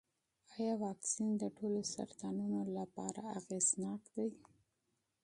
ایا 0.57 0.73
واکسین 0.85 1.29
د 1.37 1.43
ټولو 1.57 1.81
سرطانونو 1.93 2.59
لپاره 2.77 3.21
اغېزناک 3.39 4.01
دی؟ 4.15 4.29